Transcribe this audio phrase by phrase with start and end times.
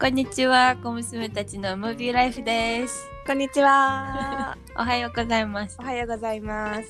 [0.00, 3.06] こんにちは、小娘たちのムービーライフです。
[3.26, 4.56] こんにちは。
[4.74, 5.84] おはようございますお。
[5.84, 6.88] はようございます。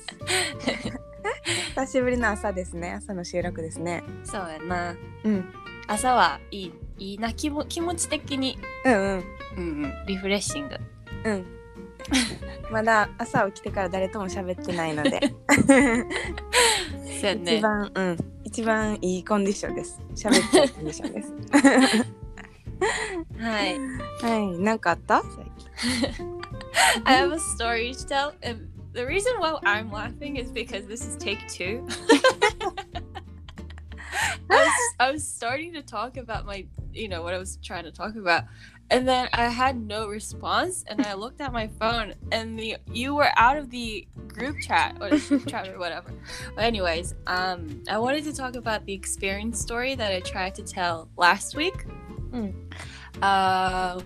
[1.75, 2.93] 久しぶりの朝ですね。
[2.93, 4.01] 朝の収録ですね。
[4.23, 4.95] そうやな。
[5.25, 5.53] うん。
[5.87, 9.23] 朝はいい、いいな気も気持ち的に、うんうん。
[9.57, 10.77] うんうん、リフレッシング。
[11.25, 11.45] うん。
[12.71, 15.19] まだ朝起きてから誰とも喋ってないので、
[15.59, 17.61] そうやね一。
[17.61, 19.99] 番、うん、一番いいコンディションです。
[20.15, 22.20] 喋ってるコンディションです。
[23.38, 23.78] はい。
[24.22, 26.36] はい、なんかあった最近。
[27.04, 28.34] I have a story to tell.
[28.42, 31.86] And the reason why I'm laughing is because this is take two.
[34.48, 37.84] I was I was starting to talk about my you know what I was trying
[37.84, 38.44] to talk about.
[38.88, 43.14] And then I had no response and I looked at my phone and the you
[43.14, 46.10] were out of the group chat or the group chat or whatever.
[46.54, 50.62] But anyways, um I wanted to talk about the experience story that I tried to
[50.62, 51.84] tell last week.
[52.31, 52.53] Mm.
[53.21, 54.01] Uh,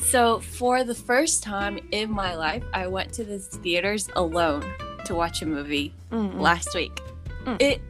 [0.00, 4.64] so, for the first time in my life, I went to the theaters alone
[5.04, 6.38] to watch a movie mm.
[6.38, 7.00] last week.
[7.44, 7.62] Mm.
[7.62, 7.82] It.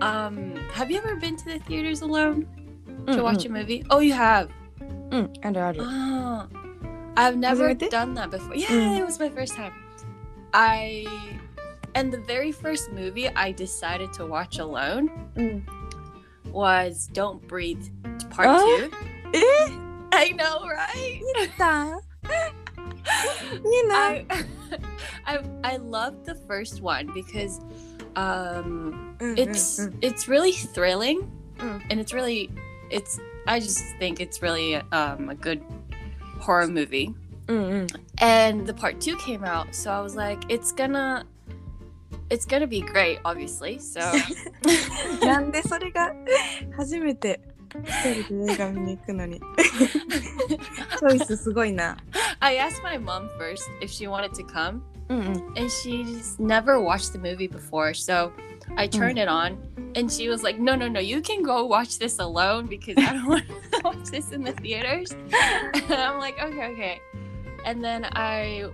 [0.00, 2.46] Um, have you ever been to the theaters alone
[2.86, 3.22] to mm-hmm.
[3.22, 3.84] watch a movie?
[3.90, 4.50] Oh, you have.
[4.80, 5.82] Mm, and I did.
[5.84, 6.48] Ah,
[7.16, 8.54] I've never done that before.
[8.54, 8.98] Yeah, mm.
[8.98, 9.72] it was my first time.
[10.52, 11.06] I
[11.94, 15.10] and the very first movie I decided to watch alone
[16.46, 17.86] was Don't Breathe
[18.30, 18.46] Part
[18.80, 18.90] 2.
[19.34, 19.68] Eh?
[20.12, 21.20] I know, right?
[23.64, 24.24] you know.
[24.30, 24.44] I,
[25.26, 27.60] I, I love the first one because
[28.16, 29.98] um, mm, it's mm, mm.
[30.02, 31.30] it's really thrilling
[31.60, 32.50] and it's really
[32.90, 35.62] it's I just think it's really um, a good
[36.40, 37.14] horror movie.
[38.18, 41.24] And the part two came out, so I was like, it's gonna
[42.29, 44.01] it's gonna be great obviously so
[45.25, 46.13] なんでそれが
[46.75, 47.39] 初めて
[47.81, 51.97] 一人で映画見に行くのにチョイスすごいな。
[52.39, 55.27] I asked my mom first if she wanted to come うんうん。
[55.55, 58.31] and she's never watched the movie before so
[58.77, 59.57] i turned it on
[59.95, 63.13] and she was like no no no you can go watch this alone because i
[63.13, 67.01] don't want to watch this in the theaters and i'm like okay okay
[67.65, 68.65] and then i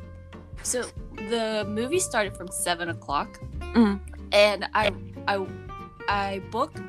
[0.63, 0.83] so
[1.30, 3.28] the movie started from seven o'clock.
[3.74, 4.00] うん。
[4.30, 4.92] and i
[5.26, 5.38] i
[6.08, 6.80] i booked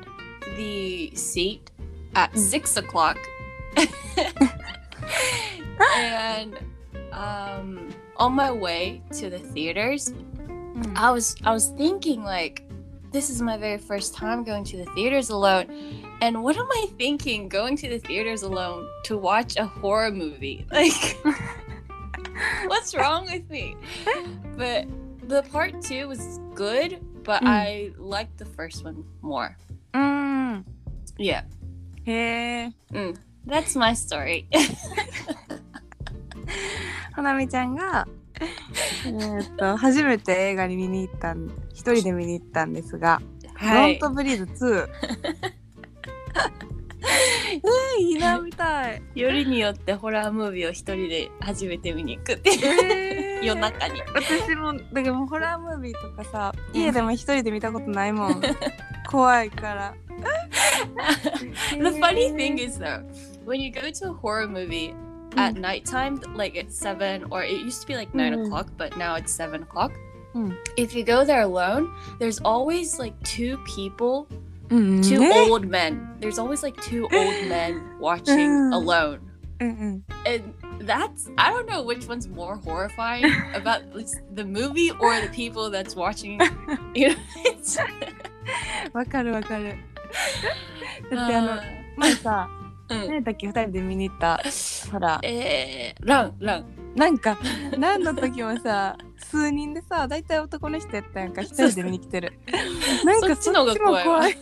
[0.56, 1.70] the seat
[2.14, 2.38] at Mm.
[2.38, 3.16] six o'clock.
[5.96, 6.58] And
[7.12, 10.12] um on my way to the theaters
[10.96, 12.62] I was I was thinking like
[13.12, 15.66] this is my very first time going to the theaters alone.
[16.20, 20.66] And what am I thinking going to the theaters alone to watch a horror movie?
[20.72, 21.16] Like
[22.67, 23.75] what's wrong with me
[24.57, 24.85] but
[25.27, 27.47] the part 2 was good but Mm.
[27.47, 29.55] I liked the first one more
[29.93, 30.65] うん。
[31.19, 31.43] yeah
[32.05, 32.11] へ
[32.63, 32.71] え。
[32.91, 33.15] mm.
[33.47, 34.45] that's my story
[37.13, 38.07] 花見ちゃんが、
[39.05, 43.21] えーっと、初めて映画に見に行ったん、一人で見に行ったんですが、
[43.55, 44.87] はい Don't Breathe 2。
[44.87, 46.64] えー、
[47.98, 49.02] いいな、見たい。
[49.14, 58.42] よりによってホラームービーを一人で初めて見に行くっていうえー夜中に私もだけどもうホラームービーとかさ家でも一人で見たことないもん
[59.08, 59.94] 怖いから
[61.78, 63.02] The funny thing is though,
[63.44, 64.94] when you go to a horror movie
[65.36, 68.46] at nighttime, like at seven, or it used to be like nine Mm.
[68.46, 69.92] o'clock, but now it's seven o'clock.
[70.34, 70.56] Mm.
[70.78, 74.26] If you go there alone, there's always like two people,
[74.69, 76.17] うん、 two ね old men.
[76.19, 77.11] There's always like two old
[77.49, 78.73] men watching Mm.
[78.73, 79.19] alone.
[79.59, 85.19] うんうん、 And that's I don't know which one's more horrifying about this- the movie or
[85.21, 86.39] the people that's watching.
[86.95, 87.15] You know,
[87.45, 87.79] it's,
[88.93, 89.75] わかるわかる
[91.11, 91.61] だってあの uh,
[91.97, 92.49] 前さ
[92.89, 93.07] mm.
[93.07, 94.39] 何だっけ二人で見に行った
[94.91, 96.63] ほら Eh, run, run.
[96.95, 97.37] なんか
[97.77, 98.97] 何の時もさ
[99.30, 101.42] 数人でさ大体男の人やったやんか。
[101.42, 102.32] 一人で見に来てる。
[103.04, 104.36] なんかそっちの方が怖い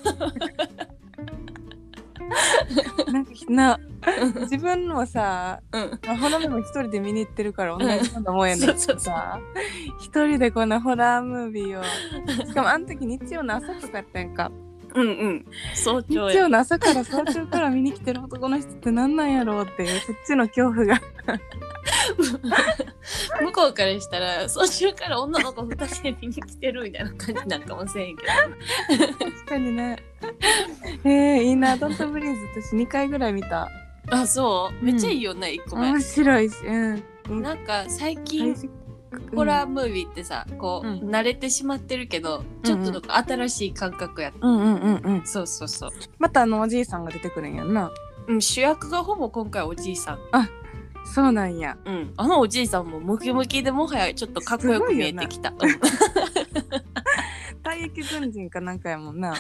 [3.13, 3.79] なんかな
[4.43, 6.07] 自分もさ、Mm.
[6.07, 8.97] まあ、ほのめも一人で見に行ってるから同じようなもんやねんけそうそうそう。
[8.97, 9.41] どさ
[10.01, 11.85] 一人でこのホラームービーを。
[12.47, 14.51] しかもあの時日曜の朝とかやったやんか
[14.95, 15.47] うんうん。
[15.75, 16.41] 早日朝や。
[16.43, 21.01] 曜の朝から早朝から見に来てる男の人って何なんやろうっていうそっちの恐怖が
[23.43, 29.99] 向こうからしたら、早朝から女の子二人で見に来てるみたいな感じなんかもしれんけ確かにね
[31.05, 33.69] えー、いいなドントブリーズ私2回ぐらい見た
[34.07, 34.17] ど。
[34.17, 35.93] あ、そうめっちゃいいよね、一個目。
[35.93, 38.55] 面白いしうんなんか最近、
[39.35, 41.11] ホラームービーってさ、こう、うん。
[41.11, 44.47] 慣れてしまってるけど、ちょっとなんか新しい感覚やった。
[44.47, 45.27] うんうんうんうん。
[45.27, 45.91] そうそうそう。
[46.19, 47.91] またあのおじいさんが出てくるんやんな。
[48.27, 50.19] うん、主役がほぼ今回おじいさん。
[51.05, 51.77] そうなんや。
[51.85, 55.51] うん、あのおじいさんもムキムキでもはやちょっとかっこよく見えてきた。
[55.51, 55.57] うん。
[57.63, 59.35] 退役軍人かなんかやもんな。
[59.35, 59.39] あ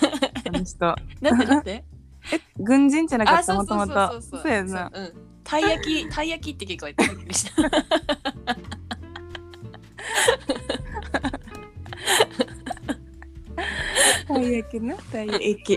[0.50, 0.94] の人。
[1.20, 1.84] なんでなんで
[2.58, 4.20] 軍人じゃなかあ、ったもともと。
[4.20, 4.90] そうやな。
[4.92, 5.12] そううん。
[5.44, 8.33] たい焼き、たい焼きって聞こえてるでした。
[14.44, 15.72] 退役な退役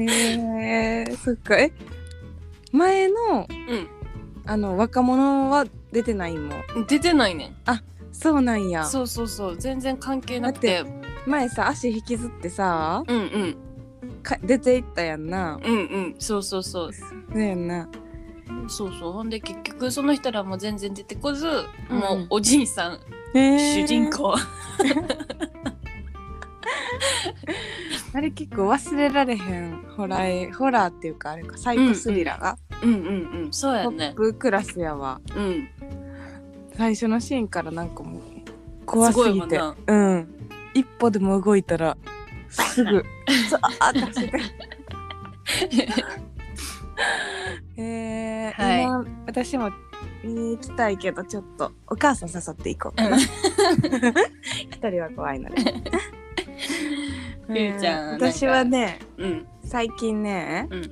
[0.00, 1.72] へえそっかえ
[2.72, 3.88] 前のうん。
[4.46, 7.56] あの若者は出てないもん出てないねん。
[8.12, 10.84] そうなんやそうそうそう、全然関係なくて。
[11.26, 13.56] 前さ足引きずってさうんうん。
[14.22, 16.14] か出ていったやんなうんうん。
[16.18, 16.92] そうそうそう。
[16.92, 17.04] そ
[17.34, 17.88] うやんな
[18.68, 19.12] そうそう。
[19.12, 21.46] ほんで結局その人らも全然出てこず、
[21.90, 23.00] うんもうおじいさん、
[23.34, 24.34] 主主人公。
[28.12, 32.96] あれ結構忘れられへんホラーえホラーっていうかあれかサイコスリラーが、うんうん。
[33.44, 33.52] うん。
[33.52, 34.14] そうやトねッ。
[34.14, 35.20] プクラスやわ。
[35.36, 35.68] うん。
[36.76, 38.22] 最初のシーンからなんかもう
[38.86, 39.60] 怖すぎて。
[39.86, 40.28] うん。
[40.74, 41.96] 一歩でも動いたら
[42.48, 43.04] すぐ
[43.50, 44.40] ザーッて走って。
[47.76, 48.82] えーはい。
[48.82, 49.70] 今私も
[50.22, 53.10] 見に行きたいけどちょっとお母さん誘っていこうかうん。
[53.10, 53.30] な一
[54.88, 55.56] 人は怖いので
[57.58, 59.46] ゆうちゃんうん私はねうん。
[59.64, 60.90] 最近ね、うん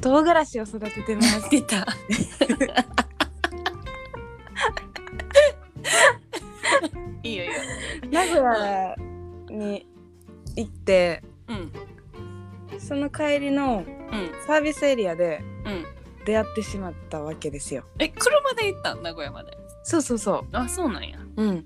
[0.00, 1.84] 唐辛子を育ててます出た。
[7.24, 7.54] いいよいいよ。
[8.10, 8.94] 名古屋
[9.50, 9.86] に
[10.56, 11.72] 行ってうん
[12.80, 15.84] その帰りのうんサービスエリアでうん。
[16.24, 19.02] 出会ってしまったわけですよえ、車で行ったん？
[19.02, 19.56] 名古屋まで。
[19.82, 21.18] そうそうそあ、そうなんや。
[21.36, 21.64] ううん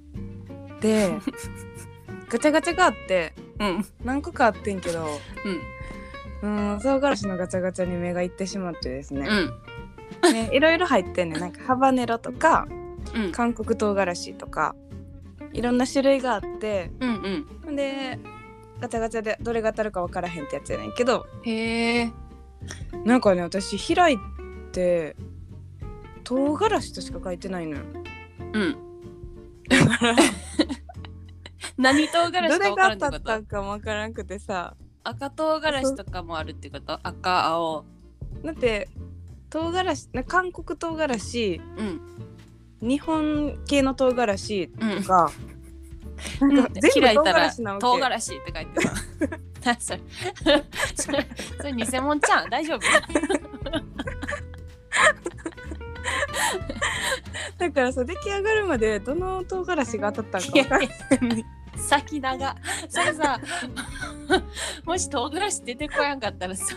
[0.81, 1.11] で
[2.31, 3.33] ガチャガチャがあって
[3.63, 3.87] うん。
[4.05, 5.07] 何個かあってんけど
[6.43, 6.73] うん。
[6.75, 9.29] うん唐辛子のガチャガチャに目がいってしまってですね,、
[10.25, 10.33] うん。
[10.33, 12.67] ね いろいろ入ってんねなんかハバネロとか
[13.15, 13.33] うん。
[13.33, 14.75] 韓国唐辛子とか
[15.53, 17.77] いろんな種類があってうんうん。
[17.77, 18.19] で
[18.81, 22.13] ガチャガチャでどれが当たるか分からへんってやつやねんけどへえ。
[23.05, 24.19] なんかね私開い
[24.73, 25.17] て
[26.25, 27.83] 唐辛子としか書いてないのよ。
[28.53, 28.77] うん。
[31.83, 33.39] 何唐辛子か分からが当たったんってこと？
[33.41, 34.75] んかも分からんくてさ。
[35.05, 36.99] 赤唐辛子とかもあるってこと？
[37.03, 37.85] 赤青。
[38.45, 38.89] だって
[39.51, 42.01] 唐辛子な韓国唐辛子うん。
[42.89, 45.03] 日本系の唐辛子うん。
[45.03, 45.31] とか、
[46.41, 47.83] うんなんか全部いたら辛子なわけ。
[47.83, 48.81] 唐辛子って書いて
[49.81, 50.01] それ
[50.95, 52.51] それそれ偽物ちゃん？
[52.51, 52.81] 大丈夫？
[57.59, 60.89] だからさ出来上がるまでどの唐辛子が当たったんかからん
[62.01, 62.55] 先長。
[62.89, 63.39] それさ
[64.85, 66.75] もし唐辛子出てこやんかったらさ。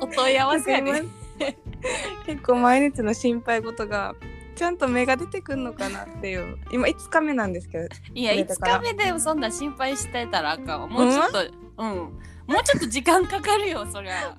[0.00, 1.06] お問い合わせやなんで、か
[1.38, 4.14] 今結構毎日の心配事が
[4.54, 6.58] ちゃんと芽が出てくんのかなっていう。
[6.70, 8.78] 今5日目なんですけどいや5出てから。
[8.80, 10.86] 日目でそんな心配してたらあかんわ。
[10.86, 11.38] もうちょっと
[11.78, 12.20] うん？
[12.46, 14.36] もうちょっと時間かかるよそりゃ。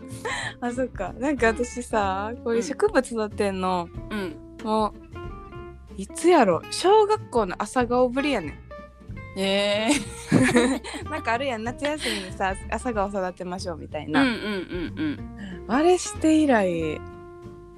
[0.62, 1.12] あそっか。
[1.18, 4.36] なんか私さこういう植物育てんの、うん。
[4.64, 4.94] もう
[5.98, 6.62] いつやろ？
[6.72, 8.60] 小学校の朝顔ぶりやね
[9.38, 9.90] え
[11.04, 17.02] えん なんかあるやん夏休みにさ朝顔育てましょうみたいな、うんうんうんあれして以来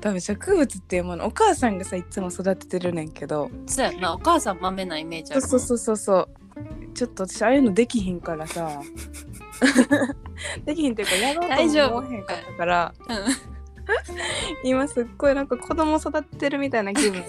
[0.02, 3.46] 多分植物っていうものお母さんがさいつも育ててるねんけど。
[3.46, 6.30] うんそうやなお母さん豆なイメージあるそうそうそうそうそう。
[6.94, 8.82] ちょっと私ああいうのできひんからさ。
[10.66, 12.94] できひんっていうかやろうとも思わへんかったから。
[13.10, 13.18] うん。
[14.70, 17.24] 今すっごいなんか子供育ててるみたいな気分よ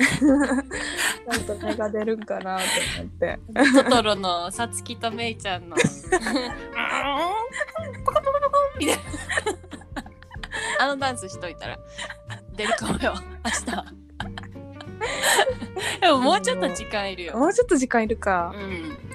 [0.00, 2.64] ちゃんと芽が出るんかなと
[3.00, 3.38] 思って。
[3.84, 5.76] トトロのさつきとめいちゃんの。
[5.76, 5.82] ポ
[8.12, 9.02] コポコポコみたいな
[10.80, 11.78] あのダンスしといたら。
[12.56, 13.14] 出るかもよ。
[13.44, 14.00] 明日。
[16.00, 18.54] でももうちょっと時間いるよ、もうちょっと時間いるか、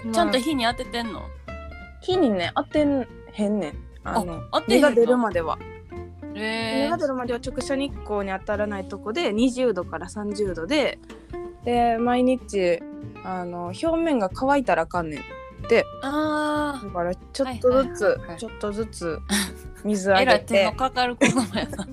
[0.05, 1.21] うん、ちゃんと火に当ててんの？
[2.01, 3.73] 火にね当てんへんねん。
[4.03, 4.89] あのあ当てへんの？
[4.89, 5.59] 芽が出るまでは
[6.35, 10.99] へ芽が出るまでは直射日光に当たらないとこで20度から30度で
[11.63, 12.79] で毎日
[13.23, 15.19] あの表面が乾いたらあかんねん
[16.03, 19.19] あだからちょっとずつ、ちょっとずつ
[19.83, 21.87] 水あーえらげてかかる子供やな。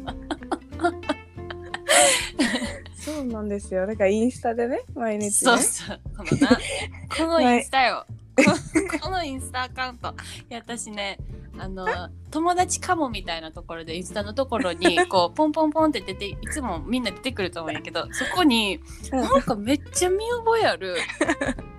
[2.96, 3.86] そうなんですよ。
[3.86, 5.30] だからインスタでね毎日ね。
[5.30, 6.00] そうそう。
[7.16, 8.06] この インスタよ、
[8.36, 8.44] こ
[9.02, 10.14] このインスタアカウント。
[10.50, 11.18] いや私ね
[11.58, 11.86] あの
[12.30, 18.80] 友達かもみたいなところでインスタのところに こうポンポンポンって出ていつもみんな出てくると思うんやけどそこに
[19.12, 19.20] うん。
[19.20, 20.96] なんかめっちゃ見覚えある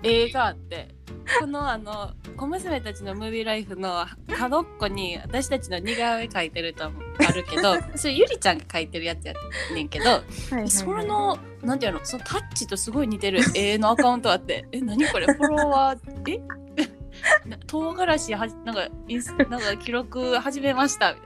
[0.02, 0.94] 映画あって
[1.40, 4.04] このあの小娘たちのムービーライフの
[4.38, 9.34] 角っこに私たちの似顔絵描いてるとあるけど それゆりちゃんが描いてるやつや
[9.74, 16.38] ねんけどはいはいそれのなんていうのそのタッチとすごい似てる絵のアカウントあってえ何これフォロワーえ？
[16.38, 16.86] な
[17.66, 21.20] 唐辛子はなんかインスなんか記録始めましたみ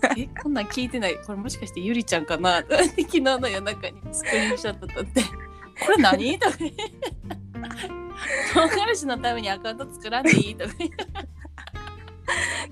[0.00, 0.22] たいな。
[0.22, 1.16] えこんなん聞いてない。
[1.24, 2.58] これもしかしてゆりちゃんかな？
[2.68, 5.22] 昨日の夜中にスクリーンショット撮って。
[5.22, 6.38] これ何？
[6.38, 6.56] とか
[8.54, 10.54] 唐辛子のためにアカウント作らんでいい？
[10.56, 10.96] とか言って。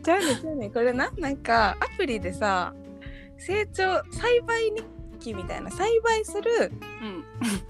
[0.03, 2.75] じゃあねじゃあねこれななんかアプリでさ
[3.39, 4.85] 成長栽培日
[5.27, 6.73] 記みたいな栽培する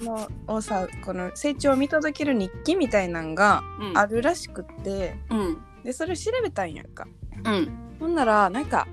[0.01, 0.07] うん。
[0.07, 3.99] のをさこの成長を見届ける日記みたいなんがうん。
[3.99, 5.59] あるらしくってうん。
[5.85, 7.07] でそれを調べたんやんか。
[7.45, 7.69] うん。
[8.01, 8.87] ほんならなんか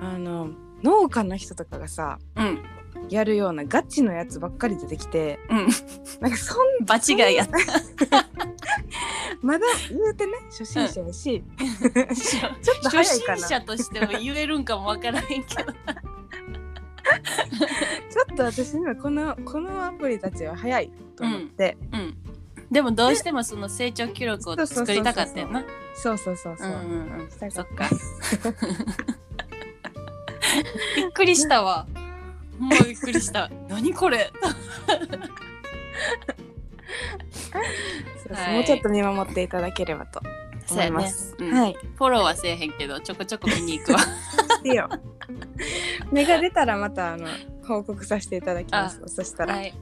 [0.00, 0.50] あの
[0.82, 2.62] 農家の人とかがさうん。
[3.10, 5.68] やるようなガチのやつばっかり出てきてうん。
[6.20, 7.44] なんかそん場違いや。
[7.44, 7.48] っ
[8.10, 8.26] た
[9.40, 11.44] まだ言うてね初心者やし、
[12.08, 13.38] 初 ちょっと早いかな。
[13.38, 15.72] 心者としても言えるんかもわからへんけど
[18.10, 22.16] ちょっと私にはこのこのアプリたちは早いと思って、うん。
[22.70, 25.64] でもどうしてもその成長記録を作りたかったよな。
[25.94, 26.70] そうそうそうそう、
[27.50, 27.88] そっか。
[30.96, 31.86] びっくりしたわ。
[32.58, 33.50] ほんまびっくりした。
[33.68, 34.30] 何これ。
[37.30, 37.58] そう
[38.26, 38.34] そう。
[38.34, 38.54] はい。
[38.54, 40.20] もうちょっと見守っていただければと
[40.74, 41.34] 思います。
[41.38, 41.58] ねうん。
[41.58, 41.76] はい。
[41.96, 43.98] フォローはせえへんけどちょこちょこ見に行くわ。
[44.58, 44.88] してよ。
[46.12, 47.26] 目が出たらまたあの
[47.66, 49.02] 報告させていただきます。
[49.06, 49.74] そしたら、はい。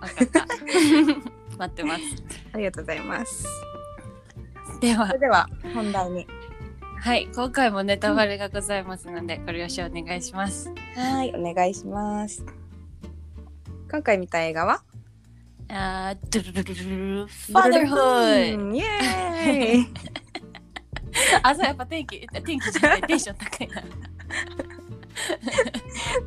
[0.00, 0.46] わかった。
[1.58, 2.02] 待ってます。
[2.52, 3.46] ありがとうございます。
[4.80, 5.06] では。
[5.06, 6.26] それでは本題に。
[7.00, 7.28] はい。
[7.34, 10.72] 今回もネタバレがございますのでご了承お願いします。
[10.94, 12.44] はい、お願いします。
[13.90, 14.82] 今回見た映画は？
[15.70, 19.86] あードゥルルルルルルファザーフーうんイエーイ
[21.42, 23.82] あそうやっぱ天気天気じゃない テンション高いな。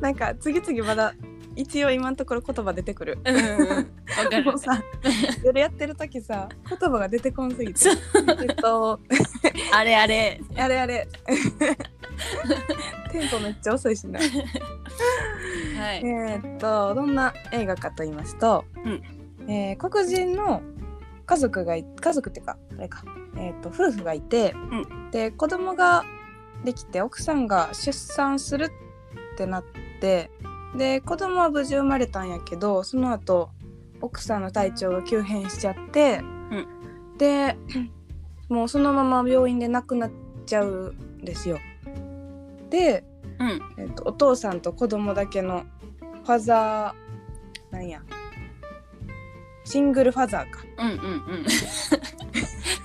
[0.00, 1.14] なんか次々まだ
[1.54, 3.18] 一応今のところ言葉出てくる。
[3.24, 3.68] うんうんうん。
[3.68, 3.84] わ
[4.30, 4.44] かる。
[4.44, 4.82] もうさ
[5.44, 7.90] 夜やってる時さ言葉が出てこんすぎて
[8.42, 8.98] えっと。
[9.72, 10.40] あれあれ。
[10.56, 11.08] あれあれ。
[13.10, 14.18] テンポめっちゃ遅いしな。
[14.20, 15.98] はい。
[15.98, 18.64] えーっとどんな映画かと言いますと、
[19.48, 20.62] えー黒人の
[21.26, 23.04] 家族がい家族っていうかあれか、
[23.36, 24.54] えーっと夫婦がいて、
[25.10, 26.04] で子供が
[26.64, 28.72] できて奥さんが出産する
[29.34, 29.64] ってなっ
[30.00, 30.30] て
[30.76, 33.50] で子供は無事生まれたんやけどその後
[34.00, 36.22] 奥さんの体調が急変しちゃって、
[37.18, 37.56] で
[38.48, 40.10] もうそのまま病院で亡くなっ
[40.44, 41.58] ちゃうんですよ。
[42.68, 43.04] で、
[43.38, 43.62] うん。
[43.78, 45.64] えっとお父さんと子供だけの
[46.24, 48.02] ファザーなんや。
[49.64, 50.60] シングルファザーか。
[50.78, 51.46] うんうんうん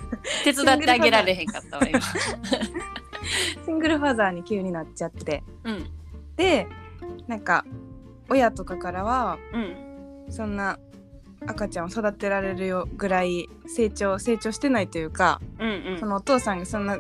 [0.54, 2.00] 手伝ってあげられへんかったわ今。
[3.66, 5.44] シングルファザーに急になっちゃって。
[5.64, 5.86] うん。
[6.36, 6.68] で
[7.28, 7.66] なんか
[8.30, 9.76] 親とかからはうん。
[10.30, 10.80] そんな
[11.46, 16.00] 赤ちゃんを育てられるよぐらい成長成長してないというか、うんうん。
[16.00, 16.98] そのお父さんがそんな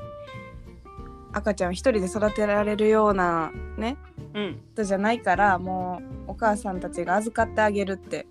[1.34, 3.98] 赤ちゃんを一人で育てられるようなね
[4.34, 4.62] うん。
[4.74, 8.28] 人じゃないからもうお母さんたちが預かってあげるって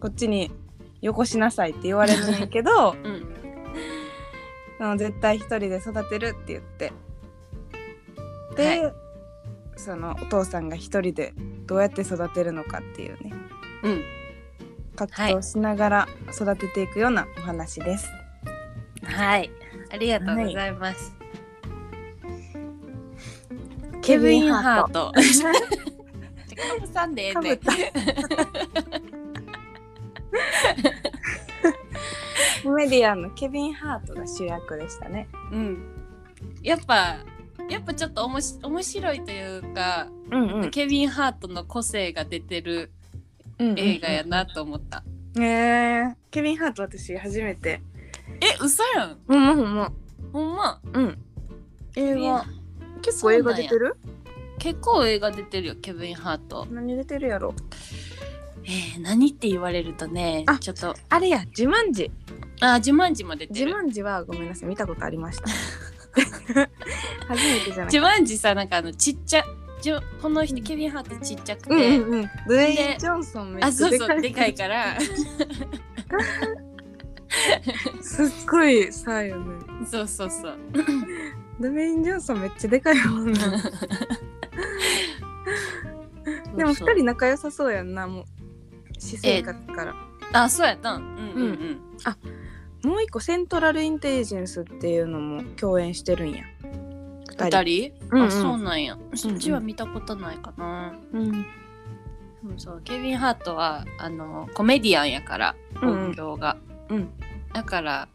[0.00, 0.50] こっちに
[1.00, 3.41] よこしなさいって言われるんやけどうん
[4.82, 6.92] その絶対一人で育てるって言って。
[8.56, 8.92] で、は
[9.76, 11.32] そのお父さんが一人で
[11.66, 13.32] どうやって育てるのかっていうね。
[13.84, 14.02] うん。
[14.96, 18.08] 格闘しながら育てていくようなお話です。
[19.04, 19.52] はい。
[19.92, 21.14] ありがとうございます、
[24.02, 25.12] ケケビン・ハハート。
[25.12, 25.20] か
[26.80, 27.60] ぶ さんでええ
[32.82, 35.28] メディアンのケビン・ハートが主役でしたね。
[35.52, 35.78] うん。
[36.62, 37.18] やっぱ、
[37.70, 42.90] やっぱちょっとおもし面白いというか、うんケビン・ハートの個性が出てる
[43.60, 45.04] 映画やなと思った。
[45.34, 47.80] ねえケビン・ハート私初めて。
[48.40, 49.18] え、嘘やん。
[49.28, 49.92] ほんまほんま。
[50.32, 50.80] ほんま？
[50.92, 51.18] うん。
[51.94, 52.44] 映画
[53.00, 53.96] 結構映画出てる？
[54.58, 56.66] 結構映画出てるよ、ケビン・ハート。
[56.68, 57.54] 何出てるやろ？
[58.64, 62.12] えー、何って言われるとねあ、ちょっと、あれや自慢寺
[62.64, 63.72] あ、ジュマンジも出て自る。
[63.72, 65.44] 慢寺はごめんなさい見たことありました。
[67.26, 69.44] 初めてじゃないジュマンジさ、なんかあの、ちっちゃ、
[69.80, 72.30] ジュこの人、ケビン・ハートちっちゃくて、うんうんうん。
[72.48, 74.08] ドゥエイでン・ジョンソンめっあ、そうちゃでかい。
[74.10, 74.96] そう、でかいから、
[78.02, 80.58] すっごいさよねそうそうそう。
[81.60, 83.40] ドゥエイン・ジョンソンめっちゃでかいもんな。
[86.56, 86.86] でもそう。
[86.86, 88.24] そう二人仲良さそうやんなもう。
[88.98, 89.94] 私生活から、
[90.32, 91.02] あ、そうやったん。
[91.02, 91.80] うんうんうん。
[92.84, 96.44] もう一個セントラルインテリジェンスっていうのも共演してるんや。
[97.28, 97.62] 二人？
[97.64, 97.92] 人。
[98.10, 98.26] うんうん。
[98.26, 98.98] あそうなんや。
[99.14, 101.32] そっちは見たことないかな、うん。
[101.32, 101.38] で
[102.44, 106.14] もそうケビン・ハートはあのコメディアンやからうんうん。
[106.90, 107.10] うん。
[107.52, 108.08] だから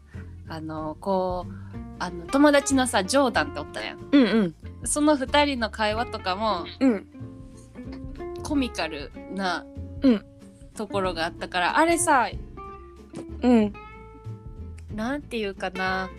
[0.48, 1.52] あのこう
[1.98, 3.98] あの友達のさジョーダンっておったやん。
[4.12, 4.54] うんうん。
[4.84, 7.06] その二人の会話とかもうん。
[8.42, 9.64] コミカルな
[10.02, 10.24] うん。
[10.76, 12.30] ところがあったから、あれさ
[13.42, 13.72] うん
[14.94, 16.10] なんていうかな。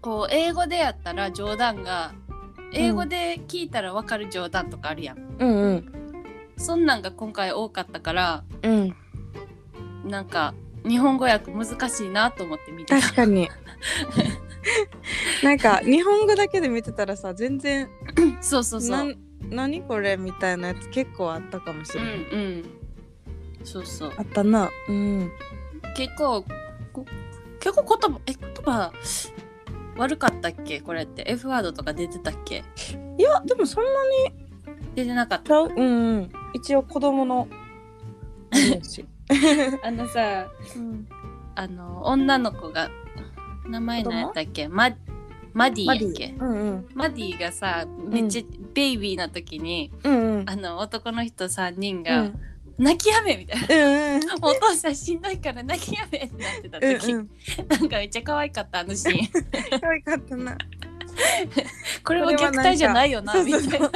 [0.00, 2.12] こう英語でやったら冗談が
[2.72, 5.92] 英語で聞いたらわかる冗談とかあるやん、うんうん。
[6.56, 8.96] そんなんが今回多かったからうん。
[10.04, 10.54] なんか
[10.86, 13.00] 日本語訳難しいなと思って見てた。
[13.00, 13.48] 確かに。
[15.42, 17.88] なんか日本語だけで見てたらさ全然
[18.40, 18.90] そうそうそう。
[18.90, 19.16] なん
[19.50, 22.64] 何これみたいなやつ結構あったかもしうれない、んうん。
[23.64, 24.12] そうそう。
[24.16, 24.70] あったな。
[24.88, 25.32] うん。
[25.96, 26.48] 結構こ
[27.68, 28.92] 結構言葉え言葉
[29.96, 30.80] 悪かったっけ？
[30.80, 31.24] これって。
[31.26, 32.64] F ワードとか出てたっけ？
[33.18, 33.90] いやでもそんな
[34.94, 35.68] 出てなかっちゃう？
[35.68, 36.32] うんうん。
[36.54, 37.46] 一応子供の
[39.82, 41.06] あのさうん。
[41.54, 42.88] あの女の子が
[43.68, 44.68] 名前何やったっけ？
[44.68, 44.90] マ
[45.52, 46.34] マディやっけ？
[46.38, 46.88] うんうん。
[46.94, 50.48] マディがさめっちゃベイビーな時に、うんうん。
[50.48, 52.40] あの男の人3人うが、ん
[52.78, 53.66] 泣きやめみたいな。
[53.68, 54.22] うんうん。
[54.40, 57.28] お父さんしんどいから泣きやめってなってた時、うんうん。
[57.68, 59.80] なんかめっちゃ可愛かったあのシーン。
[59.80, 60.56] 可愛かったな。
[62.04, 63.90] これは虐待じゃないよなみたいな。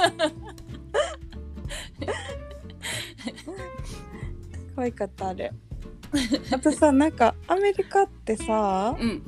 [4.74, 5.52] 可愛かったあれ。
[6.52, 9.22] あとさなんかアメリカってさうん。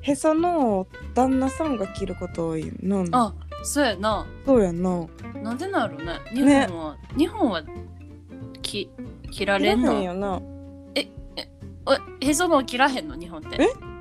[0.00, 3.04] へその緒旦那さんが着ること多いの？
[3.12, 4.26] あそうやな。
[4.46, 5.06] そうやんな。
[5.42, 6.20] なんでなんやろね。
[6.32, 7.62] 日本は、日本は
[8.58, 8.90] き
[9.30, 10.02] 切られんの？
[10.02, 10.40] よな。
[11.86, 13.16] おへその緒切らへんの？
[13.16, 13.58] 日本って。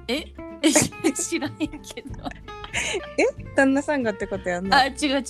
[0.07, 0.33] え？
[0.61, 0.69] え？
[0.71, 2.23] し知らへんけど。
[3.55, 4.77] 旦那さんがってことやんな。
[4.79, 5.24] あ違う違う。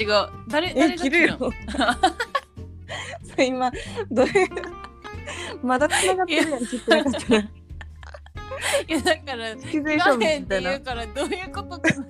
[0.50, 1.48] 誰え誰が着るよのそ
[3.38, 3.72] う今
[4.10, 4.50] どれ
[5.62, 7.40] まだ繋がってるやん切ってなかったら。
[7.40, 7.48] い
[8.88, 9.92] やだから切ら
[10.32, 12.06] へんったて言うからどういうことかな。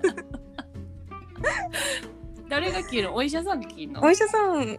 [2.48, 4.02] 誰が切るお医者さんが切るの？
[4.02, 4.78] お医者さん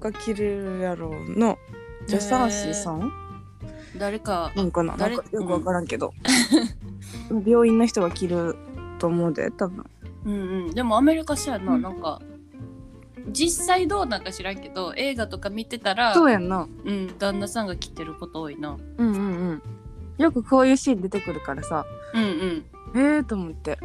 [0.00, 1.56] が着るやろうな
[2.06, 3.12] 助産師さん？
[3.98, 4.90] 誰かなんかな？
[4.90, 6.12] なん誰かよくわからんけど、
[7.46, 8.56] 病院の人が着る
[8.98, 9.84] と思うで多分。
[10.24, 10.36] うんう
[10.70, 10.74] ん。
[10.74, 11.82] でもアメリカそうやな、うん。
[11.82, 12.20] なんか
[13.28, 16.66] 実際どうなんか知らんけど映画とか見てたらそうやんな。
[16.84, 18.76] うん旦那さんが着てること多いな。
[18.98, 19.62] うんうんうん。
[20.18, 21.84] よくこういうシーン出てくるからさ。
[22.14, 22.64] うんうん。
[22.94, 23.78] えーと思って。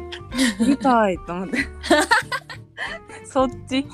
[0.60, 1.58] 見たいと思って。
[3.24, 3.86] そっち？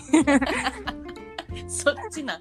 [1.73, 2.39] そっちな。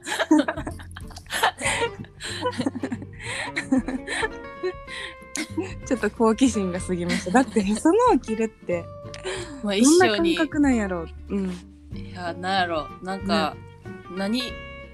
[5.86, 7.32] ちょっと好奇心が過ぎました。
[7.32, 8.84] だってへその緒着るって
[9.64, 11.04] まあ一どんな感緒に覚なんやろ？
[11.04, 11.50] ううん。
[11.94, 12.88] いやなんやろ？
[13.02, 13.56] なんか、
[14.16, 14.42] 何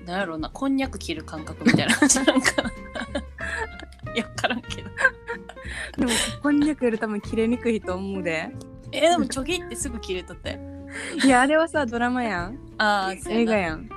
[0.06, 1.96] なんやろなこんにゃく切る感覚みたいな。
[1.96, 2.72] 感じなんかな
[4.14, 4.90] いや分からんけど。
[5.98, 6.12] でも
[6.44, 8.50] こんにゃくより多分切れにくいと思うで。
[8.92, 10.60] えでもちょぎってすぐ切れとったよ
[11.22, 13.90] いやあれはさドラマやんああ映画やん。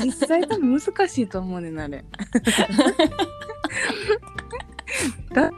[0.00, 2.04] 実際多分難しいと思うねんなあれ。
[5.32, 5.50] だ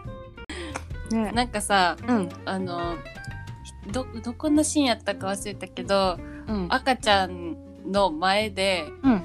[1.11, 1.33] ね。
[1.33, 2.29] なんかさうん。
[2.45, 2.97] あの
[3.93, 6.67] どどこのシーンやったか忘れたけどうん。
[6.69, 7.57] 赤ちゃん
[7.91, 9.23] の前で、うん。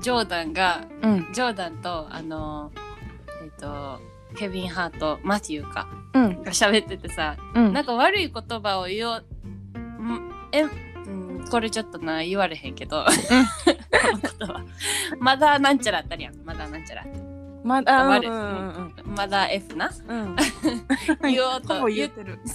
[0.00, 1.26] ジョーダンがうん。
[1.32, 2.70] ジョーダンとあの
[3.42, 4.00] えっ、と
[4.36, 6.42] ケビン・ハートマティューかうん。
[6.42, 7.72] が喋っててさ、うん。
[7.72, 9.24] なんか悪い言葉を言おう
[11.52, 13.04] これちょっとな言われへんけど、
[15.20, 16.36] まだなんちゃらあったりやん。
[16.46, 17.04] まだなんちゃら。
[17.62, 18.40] まだ悪いうんう
[19.10, 19.90] んまだ F な。
[20.08, 20.22] うん。
[20.22, 20.36] う ん
[21.30, 21.84] 言おうと。
[21.88, 22.38] 言ってる。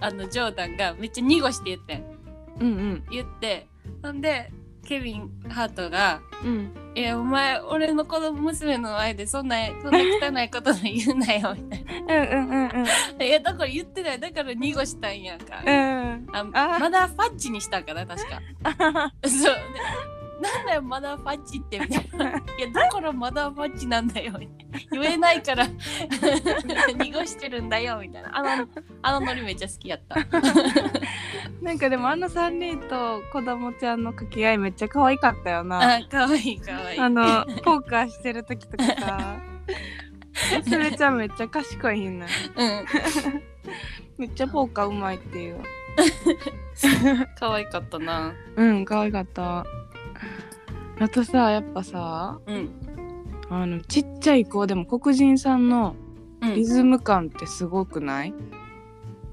[0.00, 2.04] あのジョーダンがめっちゃ濁して言ってん。
[2.60, 3.66] うん言って。
[4.02, 4.52] ほんで
[4.86, 9.98] ケビン・ハートがうんうん「いやお前俺の子供娘の前でそんなそんな
[10.42, 12.88] 汚いこと言うなよ」みたいうんうんうんな
[13.24, 14.20] 「いやだから言ってない。
[14.20, 18.40] だから濁したんやんか」うんああまだファッチにしたんかな確か。
[19.24, 19.54] そう。
[19.54, 22.28] でなんだよまだファッチってみたいな。
[22.30, 24.34] いやだからまだファッチなんだよ。
[24.92, 25.66] 言えないから。
[26.96, 28.36] 濁してるんだよみたいな。
[28.36, 28.68] あの
[29.02, 30.16] あのノリめっちゃ好きやった。
[31.60, 35.96] なんかでもあの3人と子供ちゃんの掛け合いめっちゃ可愛かったよな。
[35.96, 36.96] あかわいいかわい。
[36.96, 39.36] いあのポーカーしてる時とかさ。
[40.64, 42.84] 娘ちゃんめっちゃ賢いんなうん。
[44.18, 45.60] めっちゃポーカーうまいっていう。
[47.38, 48.32] 可愛かったな。
[48.56, 49.64] うん可愛かった
[51.00, 52.70] あとさやっぱさうん。
[53.50, 55.96] あのちっちゃい子でも黒人さんの
[56.40, 56.54] うん。
[56.54, 58.34] リズム感ってすごくない、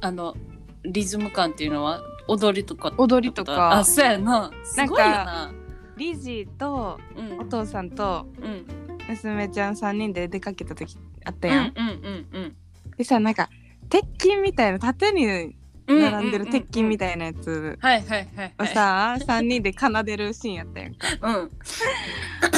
[0.01, 0.35] あの
[0.83, 2.93] リズム感っていうのは踊りとか。
[2.97, 3.77] 踊りとか。
[3.77, 4.51] あそうやな。
[4.63, 5.53] すごいよな。
[5.97, 7.39] リジとうん。
[7.41, 8.65] お父さんとうん
[9.07, 12.55] 娘ちゃん3人で出かけた時あったやん、うんうんうん
[12.97, 13.49] でさなんか
[13.89, 15.55] 鉄筋みたいな縦にうん
[15.87, 18.71] 並んでる鉄筋みたいなやつはいはいはいはい。
[18.71, 21.07] をさ、3人で奏でるシーンやったやんか。
[21.21, 21.51] うん。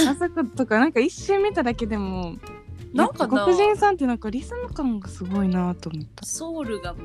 [0.10, 2.36] あそことかなんか一瞬見ただけでも
[2.94, 6.26] なんか黒人さんってなんかリズム感がすごいなと思った。
[6.26, 7.00] ソウルがも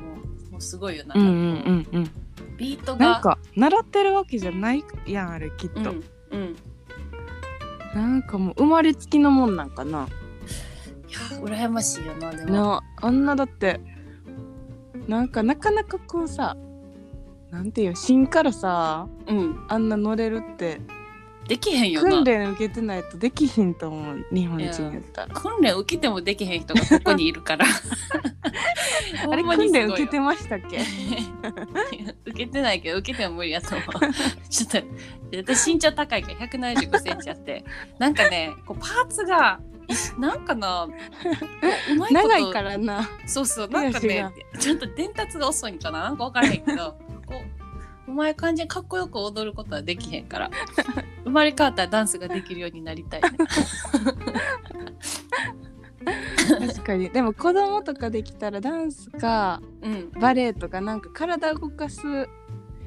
[0.49, 2.11] うもうすごいよな、うんうんうんうん。
[2.57, 3.05] ビートが。
[3.05, 6.55] なんか習ってるわけじゃないやんあれきっと、うんうん。
[7.93, 10.07] なんかもう生まれつきのもんなんかな。
[11.09, 12.51] いや羨ましいよなでも。
[12.51, 13.79] なあんなだって
[15.07, 16.55] なんかなかなかこうさ
[17.51, 19.65] なんていう芯からさうん。
[19.67, 20.81] あんな乗れるって。
[21.47, 22.09] できへんよな。
[22.09, 25.35] 訓練受けてないとできひんと思う日本人やったら。
[25.35, 27.65] 訓練受けてもできへん人がここにいるから。
[29.29, 30.79] あれほんまにすごいよ訓練受けてましたっけ？
[32.25, 33.89] 受けてないけど受けても無理やと思う。
[34.49, 34.87] ちょっと
[35.37, 37.65] 私身長高いから1 7 5センチあって。
[37.99, 39.72] なんかねこうパーツがい
[40.17, 40.87] なんかな？
[42.11, 43.09] 長いからな。
[43.25, 46.03] そうそうなんかねちゃんと伝達が遅いんかな？
[46.03, 46.97] なんか分からへんけど。
[47.25, 47.35] こ
[48.07, 50.51] ううまい感じにかっこよく踊ることはできへんから。
[51.23, 53.29] 生まれ変わったらダンスができるようになりたいね。
[56.67, 57.09] 確かに。
[57.09, 60.11] でも子供とかできたらダンスかうん。
[60.19, 62.01] バレエとかなんか体動かす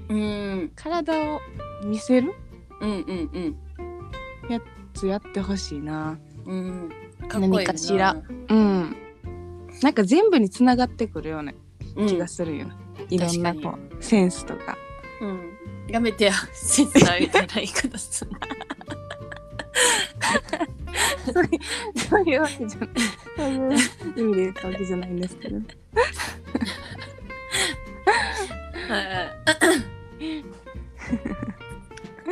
[0.09, 0.71] うん。
[0.77, 1.41] 体を
[1.83, 2.35] 見せる
[2.81, 4.51] うんうんうん。
[4.51, 4.61] や
[4.93, 6.91] つやってほしいなうん。
[7.29, 7.57] かっこいいな。
[7.59, 8.17] 何かしら
[8.49, 8.97] うん。
[9.83, 11.53] なんか全部につながってくるような
[12.07, 12.67] 気がするよ、
[13.11, 14.79] いろんなこうセンスとか。
[15.21, 15.53] うん、うん、
[15.89, 18.39] やめてやセンスあみたいな言い方すんな
[21.33, 21.41] そ
[22.21, 22.89] ういうわけじゃない。
[23.37, 23.75] そういう
[24.17, 25.57] 意味で言ったわけじゃないんですけど。
[25.57, 25.65] はい。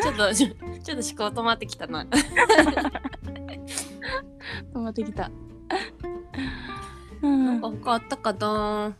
[0.02, 2.06] ちょっとちょっと思考止まってきたな
[4.94, 5.30] ってきた。
[7.20, 7.60] うん。
[7.60, 8.94] 他あったかな？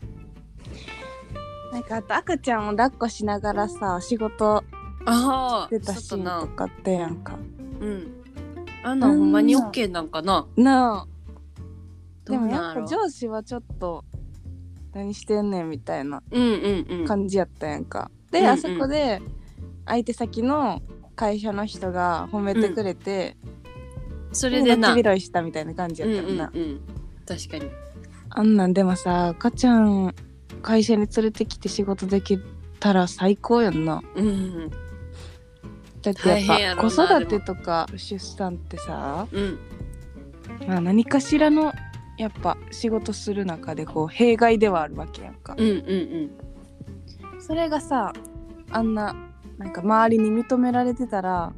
[1.71, 4.63] なんかあと赤ちゃんを抱っこしながらさ仕事あ
[5.05, 7.37] あ出たシーンとかあったやんか。
[7.79, 8.23] うん。
[8.83, 10.45] あんなんほんまに OK なんかな？
[10.57, 11.07] なあ。
[12.25, 14.03] どでもうなんやっぱ上司はちょっと
[14.93, 17.05] 何してんねんみたいなうんうんうん。
[17.07, 18.11] 感じやったやんか。
[18.31, 18.51] で、うんうん。
[18.51, 19.21] あそこで
[19.85, 20.81] 相手先の
[21.15, 23.37] 会社の人が褒めてくれて、
[24.35, 24.89] それでな。
[24.89, 26.81] 手広いしたみたいな感じやったよな、うんうんうん、
[27.25, 27.71] 確かに。
[28.29, 30.13] あんなんでもさ赤ちゃん
[30.61, 32.39] 会社に連れてきて仕事でき
[32.79, 34.01] たら最高やんな。
[34.15, 34.69] うんうん。
[36.01, 39.59] だってやっぱ子な育てとか出産ってさ、うん。
[40.67, 41.73] まあ、何かしらの
[42.17, 46.31] やっぱ仕事する中でこう弊害ではあるわけやんか、うんうん。
[47.39, 48.13] それがさ
[48.71, 49.15] あんな
[49.57, 51.53] なんか周りに認められてたら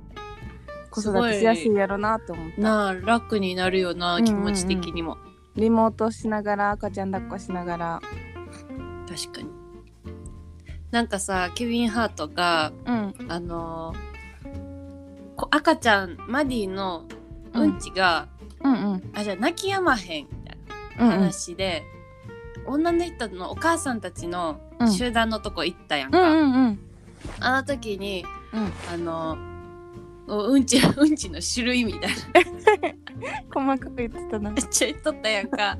[1.01, 2.55] 子育てしやすいやろなと思った。
[2.57, 4.45] うんなあ楽になるよなうんうんうん。
[4.45, 5.17] 気持ち的にも、
[5.55, 8.01] リモートしながら赤ちゃん抱っこしながら。
[9.09, 9.49] 確かに。
[10.91, 13.13] なんかさケビン・ハートがうん。
[13.29, 14.07] あのー
[15.35, 17.03] こ赤ちゃんマディの
[17.53, 17.79] うん。
[17.79, 18.27] ちが、
[18.63, 19.11] うんうん。
[19.15, 20.57] あじゃあ泣き止まへんみたい
[20.99, 21.19] なうんうん。
[21.19, 21.83] 話で、
[22.65, 24.91] 女の人のお母さんたちのうん。
[24.91, 26.79] 集団のとこ行ったやんうか、んうんうん。
[27.39, 28.71] あの時にうん。
[28.93, 29.35] あのお
[30.27, 32.15] うんちうんちの種類みたいな。
[33.53, 34.51] 細かく言ってたな。
[34.51, 35.77] めっちゃ言っとったやんか。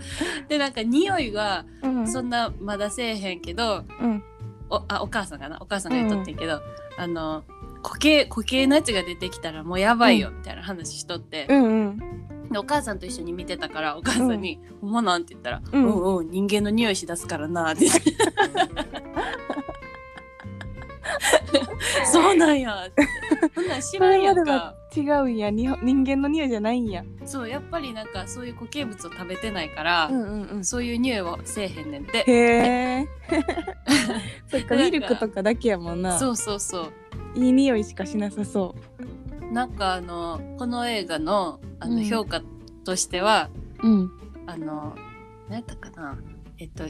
[0.47, 2.07] でなんか匂いはうん。
[2.07, 4.23] そんなまだせえへんけどうん。
[4.69, 5.57] おあお母さんかな？
[5.62, 6.62] お母さんが言っとってんけど、
[6.97, 7.43] あの
[7.83, 11.99] 固形固形のやつが出てきたらもうやばいよみたいな話しとって、うんうん。
[12.51, 17.86] でお母さんと一緒に見てたからお母さんに「ほんまなん?」て言ったら「ううんんうん人間の匂いしだすからな」って
[22.12, 22.88] そうなんや。
[22.88, 23.08] って
[23.56, 24.76] ほんなん知らんやんか。
[24.95, 25.50] 違うんや。
[25.52, 27.04] に人間の匂いじゃないんや。
[27.26, 30.65] そうやっぱりなんかそういう固形物を食べてないから、んうんうん。
[30.65, 32.23] そういう匂いはせえへんねんて。
[32.28, 33.08] へえ。
[34.50, 36.17] そっかミルクとかだけやもんな。
[36.17, 36.93] そうそうそう。
[37.36, 38.73] いい匂いしかしなさそ
[39.52, 41.95] なんかあのこの映画のあうん。
[41.97, 42.41] の評価
[42.86, 43.50] としては、
[43.84, 44.12] ううん。
[44.45, 44.95] あの
[45.50, 46.17] 何やったかな。
[46.60, 46.84] えっと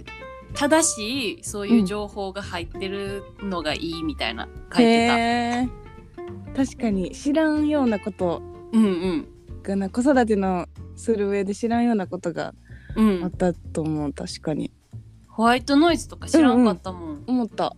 [0.54, 5.68] 正しいそういう情報が入ってるのがいいみたいな書いて
[6.56, 6.66] た。
[6.66, 9.28] 確かに知らんようなことうんうん。
[9.64, 12.54] がな子育てのする上で知らんようなことが
[12.96, 14.72] うん、あったと思う確かに。
[15.28, 17.24] ホワイトノイズとか知らんかったもん。
[17.28, 17.76] 思った。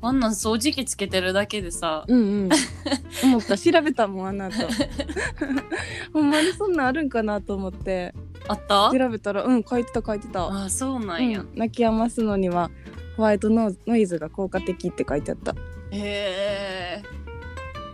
[0.00, 2.04] あんなん掃除機つけてるだけでさ。
[2.06, 2.48] うんうん。
[3.24, 3.58] 思った。
[3.58, 4.54] 調べたもんあの後。
[6.14, 8.14] ほんまにそんなんあるんかなと思って
[8.48, 8.90] あった？
[8.92, 12.70] 調べたらうん書いてた書いてた、あそうなんや、うん、泣き止ますのには
[13.16, 15.54] ホワイトノノイズが効果的って書いてあった。
[15.90, 17.02] へえ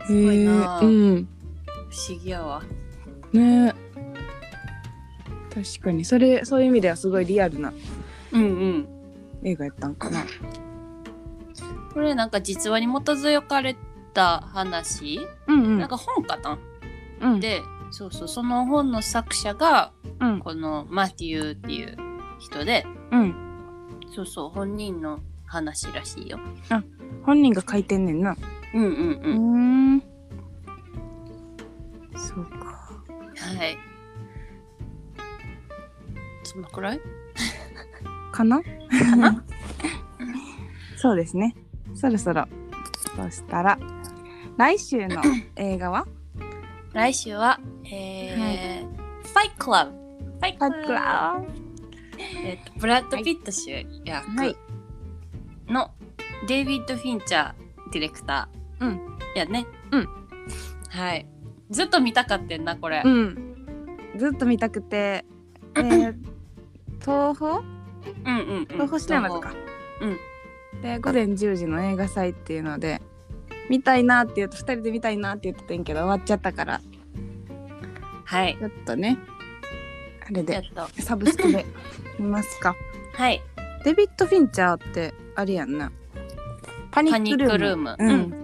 [0.06, 0.80] すごいな。
[0.80, 1.28] うん。
[1.90, 2.62] 不思議やわ。
[3.32, 3.74] ね。
[5.52, 6.04] 確かに。
[6.04, 7.72] それそういう意味ではすごいリアルな
[8.32, 8.88] うんうん。
[9.42, 10.24] 映画やったんかな。
[11.92, 13.76] これなんか実話に基づかれ
[14.14, 15.78] た話、うんうん。
[15.78, 16.58] なんか本かな？
[17.20, 17.40] うん。
[17.40, 18.28] でそうそう。
[18.28, 20.40] その本の作者がうん。
[20.40, 21.96] このマティューっていう
[22.38, 23.34] 人でうん。
[24.14, 26.38] そうそう本人の話らしいよ。
[27.24, 28.36] 本人が書いてんねんな。
[28.74, 30.00] うんうんううんん。
[32.16, 32.66] そうか。
[33.36, 33.78] はい。
[36.42, 37.00] そのくらい？
[38.32, 38.60] かな？
[38.62, 39.44] かな？
[40.96, 41.54] そうですね。
[41.94, 42.46] そろそろ
[43.16, 43.78] そしたら
[44.56, 45.22] 来週の
[45.56, 46.06] 映画は？
[46.92, 48.98] 来週はえー
[49.28, 50.54] ファイクラブファイ
[50.86, 51.42] クラ
[52.44, 53.70] えっとブラッド・ピット主
[54.04, 54.56] 役はい。
[55.68, 55.90] の
[56.46, 57.54] デイビッド・フィンチャー
[57.92, 59.00] ディレクター、うん。
[59.34, 59.66] やね。
[59.92, 60.08] うん。
[60.88, 61.26] はい。
[61.70, 63.66] ずっと見たかってんなこれ、うん。
[64.16, 65.24] ずっと見たくて。
[65.76, 66.14] えー
[67.00, 67.58] 東宝？
[67.58, 67.64] うん
[68.26, 68.66] うんうん。
[68.66, 69.52] 東宝シネマズか。
[70.00, 70.80] うん。
[70.82, 73.00] で午前10時の映画祭っていうので
[73.68, 76.80] 見たいなって言うと2人で見たいなって言ってたんやけど終わっちゃったから。
[78.24, 78.56] はい。
[78.58, 79.18] ちょっとね
[80.26, 81.02] あれでと。
[81.02, 81.64] サブスクで
[82.18, 82.74] 見ますか。
[83.14, 83.40] はい。
[83.84, 85.90] デビッド・フィンチャーってあれやんな。
[86.90, 87.96] パニッックルーム。
[87.98, 88.16] ううん。
[88.30, 88.34] ん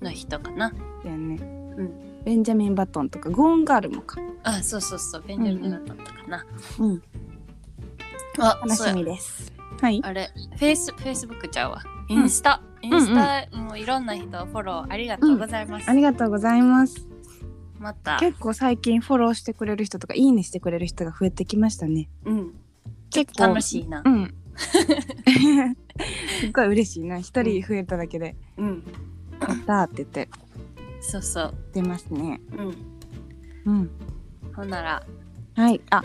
[0.00, 0.72] の人かな。
[1.04, 2.22] やんね、ん。
[2.24, 4.20] ベンジャミン・バトンとかゴーンガールもか。
[4.44, 5.24] あそうそうそう。
[5.26, 6.44] ベンジャミンだったかな、
[6.78, 7.02] うん
[8.38, 8.94] あ楽しそうや。
[8.94, 9.52] みです。
[9.80, 10.00] はい。
[10.04, 11.82] あれフェイスフェイスブックちゃうわ。
[12.08, 17.06] インスタ、インスタ、もういろんな人フォローありがとうございます、ありがとうございます。
[17.78, 18.18] また。
[18.18, 22.08] 結構最近フォローしてくれる人とかいいねしてくれる人が増えてきましたね。
[22.24, 22.54] うん。
[23.10, 23.48] 結構。
[23.48, 24.02] 楽しいな。
[24.04, 24.34] うん。
[26.40, 27.18] すっごい嬉しいな。
[27.20, 28.36] 一人増えただけで。
[28.58, 28.84] うん
[29.40, 30.28] 「やった!」って言って。
[31.00, 31.54] そうそう。
[31.72, 32.40] 出ますね。
[32.56, 32.76] うん。
[33.64, 33.90] うん。
[34.54, 35.02] ほんなら。
[35.56, 35.80] はい。
[35.90, 36.02] あ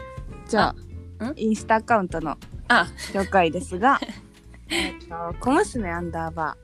[0.48, 0.76] じゃあ
[1.20, 1.34] あん？
[1.38, 2.38] インスタアカウントの
[2.68, 2.88] あ。
[3.14, 4.00] 紹介ですが
[4.70, 6.58] えっと小娘アンダーバ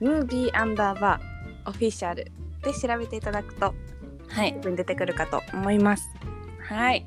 [0.00, 2.30] ームービーアンダーバーオフィシャル
[2.62, 3.74] で調べていただくと
[4.28, 4.58] はい。
[4.60, 6.08] 出てくるかと思います。
[6.68, 7.06] はい。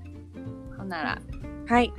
[0.77, 1.21] ほんなら
[1.67, 1.93] はい。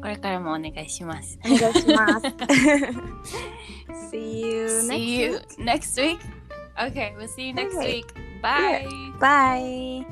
[0.00, 1.38] これからもお願いします。
[1.44, 2.26] お願いします。
[4.10, 5.58] See you next See you week.
[5.58, 6.18] next week?
[6.76, 8.06] Okay we'll see you next week.
[8.42, 8.86] Bye.
[9.20, 10.06] Bye